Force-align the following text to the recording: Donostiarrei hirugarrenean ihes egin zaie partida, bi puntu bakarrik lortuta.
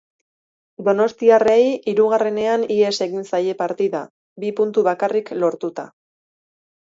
Donostiarrei 0.85 1.65
hirugarrenean 1.91 2.63
ihes 2.77 2.91
egin 3.07 3.29
zaie 3.33 3.53
partida, 3.61 4.01
bi 4.45 4.49
puntu 4.61 4.87
bakarrik 4.89 5.33
lortuta. 5.45 5.85